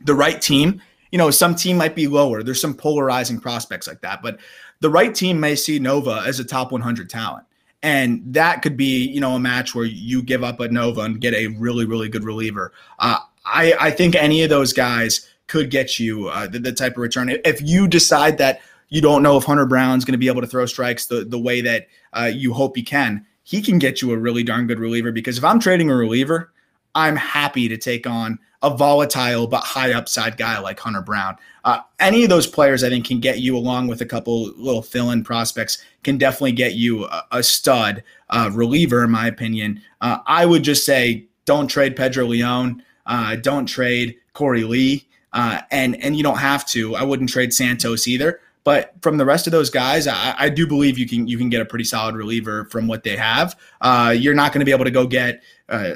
[0.04, 0.80] the right team.
[1.12, 2.42] You know, some team might be lower.
[2.42, 4.38] There's some polarizing prospects like that, but
[4.80, 7.44] the right team may see Nova as a top 100 talent.
[7.83, 11.20] And that could be, you know, a match where you give up a Nova and
[11.20, 12.72] get a really, really good reliever.
[12.98, 16.92] Uh, I, I think any of those guys could get you uh, the, the, type
[16.92, 17.28] of return.
[17.44, 20.46] If you decide that you don't know if Hunter Brown's going to be able to
[20.46, 24.12] throw strikes the, the way that uh, you hope he can, he can get you
[24.12, 25.10] a really darn good reliever.
[25.10, 26.52] Because if I'm trading a reliever,
[26.94, 31.36] I'm happy to take on a volatile but high upside guy like Hunter Brown.
[31.64, 34.82] Uh, any of those players, I think, can get you along with a couple little
[34.82, 35.82] fill-in prospects.
[36.04, 39.82] Can definitely get you a, a stud uh, reliever, in my opinion.
[40.00, 42.84] Uh, I would just say don't trade Pedro Leon.
[43.06, 45.08] Uh, don't trade Korey Lee.
[45.33, 46.97] Uh, and and you don't have to.
[46.97, 48.40] I wouldn't trade Santos either.
[48.62, 51.49] But from the rest of those guys, I, I do believe you can you can
[51.49, 53.59] get a pretty solid reliever from what they have.
[53.81, 55.95] Uh, you're not going to be able to go get uh,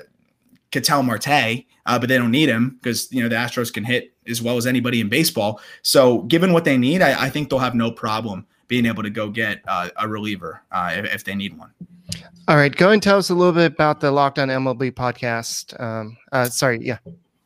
[0.70, 1.26] Ketel Marte,
[1.86, 4.56] uh, but they don't need him because you know the Astros can hit as well
[4.56, 5.60] as anybody in baseball.
[5.82, 9.10] So given what they need, I, I think they'll have no problem being able to
[9.10, 11.70] go get uh, a reliever uh, if, if, they need one.
[12.48, 15.78] All right, go and tell us a little bit about the Locked On MLB podcast.
[15.78, 16.98] Um, uh, sorry, yeah.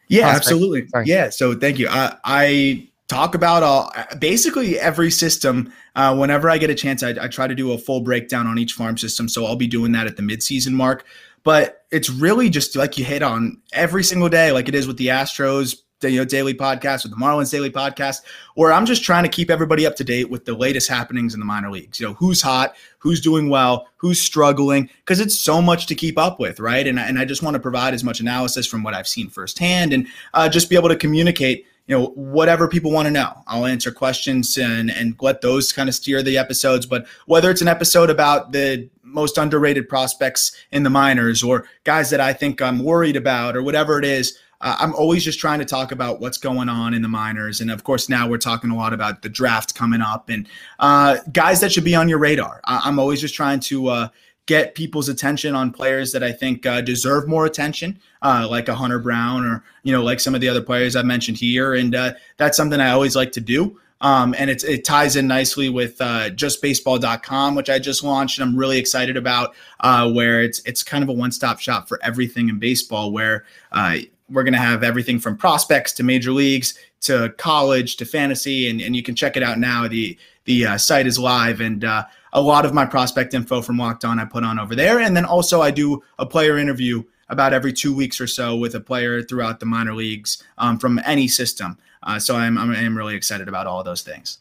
[0.09, 0.89] Yeah, absolutely.
[0.89, 1.07] Sorry.
[1.07, 1.31] Yeah.
[1.31, 1.89] So thank you.
[1.89, 5.73] I, I talk about all basically every system.
[5.97, 8.59] Uh, whenever I get a chance, I, I, try to do a full breakdown on
[8.59, 9.29] each farm system.
[9.29, 11.05] So I'll be doing that at the midseason mark.
[11.43, 14.99] But it's really just like you hit on every single day, like it is with
[14.99, 18.23] the Astros, you know, daily podcast or the Marlins daily podcast,
[18.55, 21.41] where I'm just trying to keep everybody up to date with the latest happenings in
[21.41, 21.99] the minor leagues.
[21.99, 26.19] You know, who's hot, who's doing well, who's struggling, because it's so much to keep
[26.19, 26.87] up with, right?
[26.87, 29.93] And, and I just want to provide as much analysis from what I've seen firsthand
[29.93, 33.65] and uh, just be able to communicate you know whatever people want to know i'll
[33.65, 37.69] answer questions and and let those kind of steer the episodes but whether it's an
[37.69, 42.85] episode about the most underrated prospects in the minors or guys that i think i'm
[42.85, 46.39] worried about or whatever it is uh, I'm always just trying to talk about what's
[46.39, 47.61] going on in the minors.
[47.61, 51.19] And of course, now we're talking a lot about the draft coming up and uh,
[51.33, 52.61] guys that should be on your radar.
[52.65, 54.09] I- am always just trying to uh,
[54.47, 58.75] get people's attention on players that I think uh, deserve more attention, uh, like a
[58.75, 61.95] Hunter Brown or you know like some of the other players I mentioned here, and
[61.95, 63.79] uh, that's something I always like to do.
[64.01, 68.49] Um, and it, it ties in nicely with uh, justbaseball.com, which I just launched, and
[68.49, 69.55] I'm really excited about.
[69.81, 73.45] Uh, where it's it's kind of a one stop shop for everything in baseball, where
[73.73, 73.99] uh,
[74.31, 78.81] we're going to have everything from prospects to major leagues to college to fantasy, and,
[78.81, 79.89] and you can check it out now.
[79.89, 83.79] The the uh, site is live, and uh, a lot of my prospect info from
[83.79, 87.05] Locked On I put on over there, and then also I do a player interview
[87.29, 91.01] about every two weeks or so with a player throughout the minor leagues um, from
[91.05, 91.77] any system.
[92.03, 94.39] Uh, so I'm, I'm I'm really excited about all those things.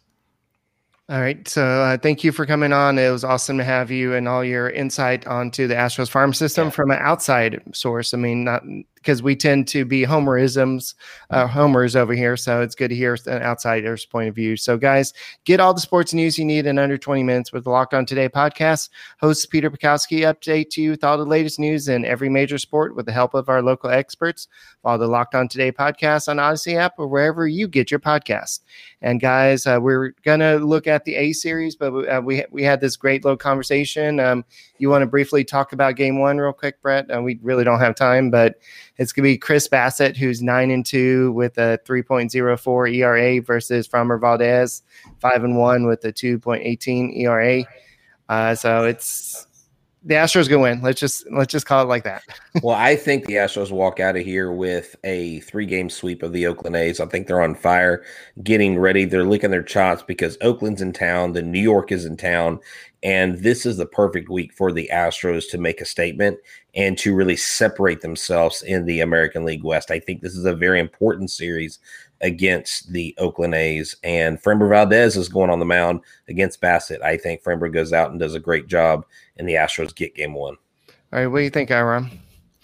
[1.10, 1.48] All right.
[1.48, 3.00] So uh, thank you for coming on.
[3.00, 6.68] It was awesome to have you and all your insight onto the Astros farm system
[6.68, 6.72] yeah.
[6.72, 8.14] from an outside source.
[8.14, 8.64] I mean, not
[9.08, 10.94] because we tend to be homerisms,
[11.30, 12.36] uh, homers over here.
[12.36, 14.58] So it's good to hear an outsider's point of view.
[14.58, 15.14] So, guys,
[15.46, 18.06] get all the sports news you need in under 20 minutes with the Locked On
[18.06, 18.90] Today podcast.
[19.22, 23.06] Host Peter Bukowski update you with all the latest news in every major sport with
[23.06, 24.50] the help of our local experts.
[24.84, 28.60] Follow the Locked On Today podcast on Odyssey app or wherever you get your podcast.
[29.02, 32.82] And guys, uh, we're gonna look at the A series, but uh, we we had
[32.82, 34.20] this great little conversation.
[34.20, 34.46] Um,
[34.78, 37.10] you want to briefly talk about Game One real quick, Brett?
[37.14, 38.56] Uh, we really don't have time, but
[38.98, 43.88] it's going to be Chris Bassitt, who's nine and two with a 3.04 ERA versus
[43.88, 44.84] Framber Valdez,
[45.20, 47.64] five and one with a 2.18 ERA.
[48.30, 49.47] Uh, so it's
[50.08, 50.82] the Astros go win.
[50.82, 52.24] Let's just let's just call it like that.
[52.64, 56.32] well, I think the Astros walk out of here with a three game sweep of
[56.32, 57.02] the Oakland A's.
[57.02, 58.06] I think they're on fire,
[58.42, 59.04] getting ready.
[59.04, 62.60] They're licking their chops because Oakland's in town, the New York is in town,
[63.04, 66.40] and this is the perfect week for the Astros to make a statement
[66.74, 69.92] and to really separate themselves in the American League West.
[69.92, 71.80] I think this is a very important series
[72.22, 73.96] against the Oakland A's.
[74.04, 77.02] And Framber Valdez is going on the mound against Bassitt.
[77.02, 79.06] I think Framber goes out and does a great job,
[79.38, 80.58] and the Astros get game one.
[81.14, 82.10] All right, what do you think, Aaron?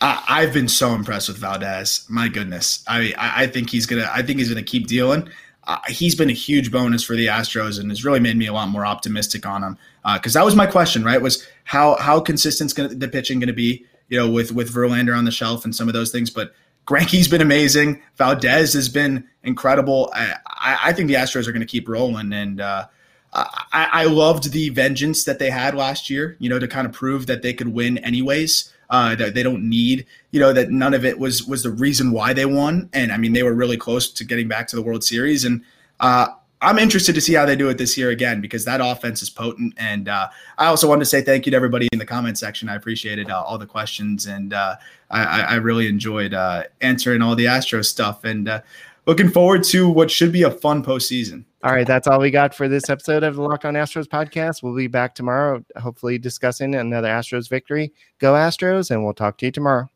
[0.01, 2.05] I, have been so impressed with Valdez.
[2.09, 5.29] My goodness, I I think he's gonna I think he's gonna keep dealing.
[5.65, 8.53] Uh, he's been a huge bonus for the Astros and has really made me a
[8.53, 9.77] lot more optimistic on him.
[10.13, 11.21] Because uh, that was my question, right?
[11.21, 13.85] Was how how consistent is the pitching going to be?
[14.09, 16.29] You know, with with Verlander on the shelf and some of those things.
[16.29, 16.53] But
[16.85, 18.01] Greinke's been amazing.
[18.17, 20.11] Valdez has been incredible.
[20.13, 22.87] I, I, I think the Astros are going to keep rolling, and uh,
[23.33, 26.35] I, I loved the vengeance that they had last year.
[26.39, 29.67] You know, to kind of prove that they could win anyways uh, that they don't
[29.67, 32.89] need, you know, that none of it was was the reason why they won.
[32.93, 35.45] And I mean, they were really close to getting back to the World Series.
[35.45, 35.63] And
[35.99, 36.27] uh,
[36.63, 39.29] I'm interested to see how they do it this year again because that offense is
[39.29, 39.73] potent.
[39.77, 42.69] And uh, I also wanted to say thank you to everybody in the comment section.
[42.69, 44.75] I appreciated uh, all the questions and uh,
[45.11, 48.23] I, I, really enjoyed uh, answering all the Astro stuff.
[48.23, 48.61] And uh,
[49.05, 51.43] looking forward to what should be a fun postseason.
[51.63, 54.63] All right, that's all we got for this episode of the Locked On Astros podcast.
[54.63, 57.93] We'll be back tomorrow, hopefully discussing another Astros victory.
[58.19, 59.89] Go Astros, and we'll talk to you tomorrow.